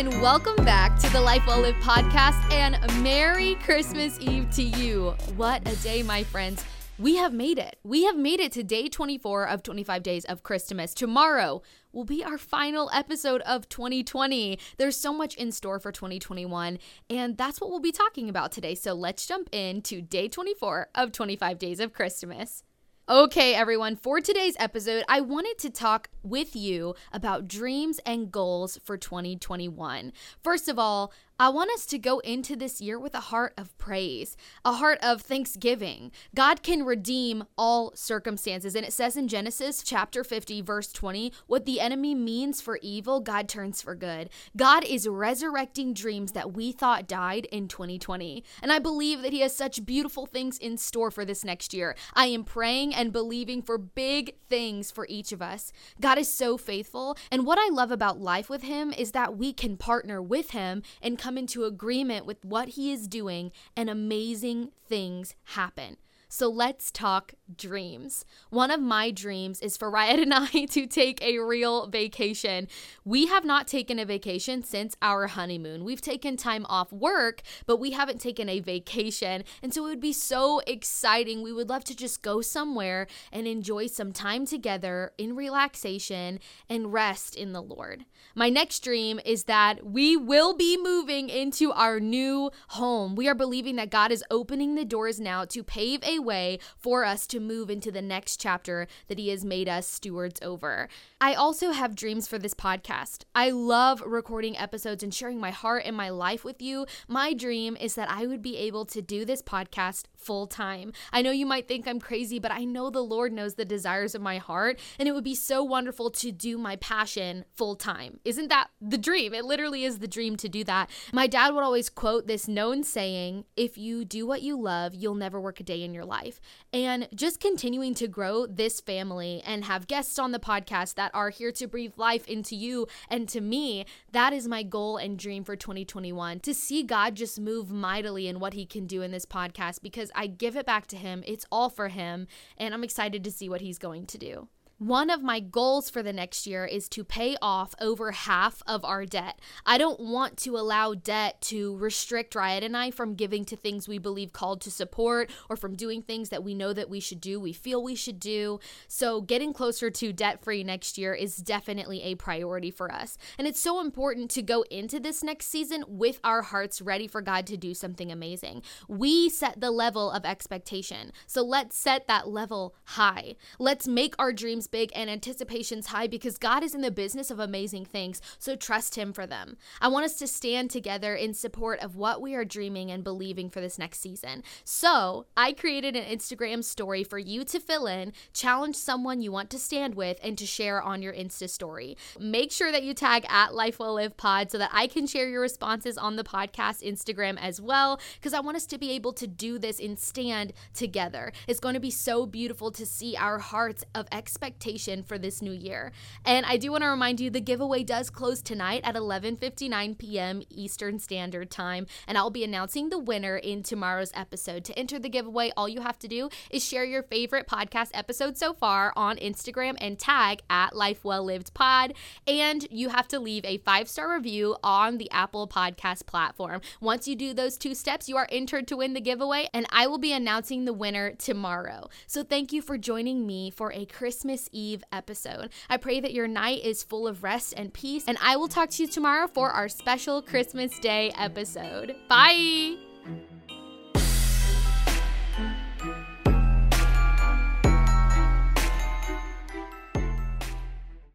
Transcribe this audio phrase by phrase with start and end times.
[0.00, 5.10] And welcome back to the Life Well Lived podcast and Merry Christmas Eve to you.
[5.36, 6.64] What a day, my friends.
[6.98, 7.76] We have made it.
[7.84, 10.94] We have made it to day 24 of 25 days of Christmas.
[10.94, 11.60] Tomorrow
[11.92, 14.58] will be our final episode of 2020.
[14.78, 16.78] There's so much in store for 2021,
[17.10, 18.74] and that's what we'll be talking about today.
[18.74, 22.62] So let's jump into day 24 of 25 days of Christmas.
[23.10, 28.78] Okay, everyone, for today's episode, I wanted to talk with you about dreams and goals
[28.84, 30.12] for 2021.
[30.44, 33.74] First of all, I want us to go into this year with a heart of
[33.78, 36.12] praise, a heart of thanksgiving.
[36.34, 38.74] God can redeem all circumstances.
[38.74, 43.20] And it says in Genesis chapter 50, verse 20, what the enemy means for evil,
[43.20, 44.28] God turns for good.
[44.54, 48.44] God is resurrecting dreams that we thought died in 2020.
[48.62, 51.96] And I believe that He has such beautiful things in store for this next year.
[52.12, 55.72] I am praying and believing for big things for each of us.
[56.02, 57.16] God is so faithful.
[57.32, 60.82] And what I love about life with Him is that we can partner with Him
[61.00, 65.96] and come come into agreement with what He is doing, and amazing things happen.
[66.32, 68.24] So let's talk dreams.
[68.50, 72.68] One of my dreams is for Riot and I to take a real vacation.
[73.04, 75.84] We have not taken a vacation since our honeymoon.
[75.84, 79.42] We've taken time off work, but we haven't taken a vacation.
[79.60, 81.42] And so it would be so exciting.
[81.42, 86.92] We would love to just go somewhere and enjoy some time together in relaxation and
[86.92, 88.04] rest in the Lord.
[88.36, 93.16] My next dream is that we will be moving into our new home.
[93.16, 97.04] We are believing that God is opening the doors now to pave a way for
[97.04, 100.88] us to move into the next chapter that He has made us stewards over.
[101.20, 103.24] I also have dreams for this podcast.
[103.34, 106.86] I love recording episodes and sharing my heart and my life with you.
[107.08, 110.92] My dream is that I would be able to do this podcast full time.
[111.12, 114.14] I know you might think I'm crazy, but I know the Lord knows the desires
[114.14, 118.20] of my heart, and it would be so wonderful to do my passion full time.
[118.24, 119.34] Isn't that the dream?
[119.34, 120.90] It literally is the dream to do that.
[121.12, 125.14] My dad would always quote this known saying if you do what you love, you'll
[125.14, 126.40] never work a day in your life.
[126.72, 131.30] And just continuing to grow this family and have guests on the podcast that are
[131.30, 135.44] here to breathe life into you and to me, that is my goal and dream
[135.44, 139.24] for 2021 to see God just move mightily in what he can do in this
[139.24, 141.22] podcast because I give it back to him.
[141.26, 142.26] It's all for him.
[142.58, 144.48] And I'm excited to see what he's going to do.
[144.80, 148.82] One of my goals for the next year is to pay off over half of
[148.82, 149.38] our debt.
[149.66, 153.86] I don't want to allow debt to restrict Riot and I from giving to things
[153.86, 157.20] we believe called to support or from doing things that we know that we should
[157.20, 158.58] do, we feel we should do.
[158.88, 163.18] So, getting closer to debt free next year is definitely a priority for us.
[163.36, 167.20] And it's so important to go into this next season with our hearts ready for
[167.20, 168.62] God to do something amazing.
[168.88, 171.12] We set the level of expectation.
[171.26, 173.36] So, let's set that level high.
[173.58, 177.38] Let's make our dreams big and anticipations high because God is in the business of
[177.38, 178.20] amazing things.
[178.38, 179.56] So trust Him for them.
[179.80, 183.50] I want us to stand together in support of what we are dreaming and believing
[183.50, 184.42] for this next season.
[184.64, 189.50] So I created an Instagram story for you to fill in, challenge someone you want
[189.50, 191.96] to stand with, and to share on your Insta story.
[192.18, 195.28] Make sure that you tag at Life Well Lived Pod so that I can share
[195.28, 199.12] your responses on the podcast Instagram as well because I want us to be able
[199.14, 201.32] to do this and stand together.
[201.48, 205.40] It's going to be so beautiful to see our hearts of expectation expectation for this
[205.40, 205.90] new year.
[206.24, 210.42] And I do want to remind you the giveaway does close tonight at 11:59 p.m.
[210.50, 214.64] Eastern Standard Time, and I'll be announcing the winner in tomorrow's episode.
[214.64, 218.36] To enter the giveaway, all you have to do is share your favorite podcast episode
[218.36, 221.94] so far on Instagram and tag at Life Well Lived Pod,
[222.26, 226.60] and you have to leave a five-star review on the Apple Podcast platform.
[226.80, 229.86] Once you do those two steps, you are entered to win the giveaway, and I
[229.86, 231.88] will be announcing the winner tomorrow.
[232.06, 235.50] So thank you for joining me for a Christmas Eve episode.
[235.68, 238.70] I pray that your night is full of rest and peace, and I will talk
[238.70, 241.96] to you tomorrow for our special Christmas Day episode.
[242.08, 242.89] Bye!